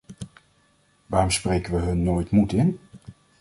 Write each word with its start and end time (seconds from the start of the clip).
Waarom 1.05 1.31
spreken 1.31 1.73
we 1.73 1.79
hun 1.79 2.03
nooit 2.03 2.31
moed 2.31 2.51
in? 2.53 2.79